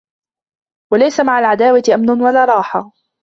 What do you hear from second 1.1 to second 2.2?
مَعَ الْعَدَاوَةِ أَمْنٌ